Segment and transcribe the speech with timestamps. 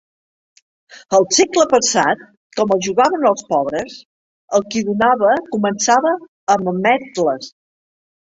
[1.17, 2.21] El segle passat,
[2.59, 3.99] com el jugaven els pobres,
[4.59, 6.15] el qui donava començava
[6.57, 7.53] amb ametles.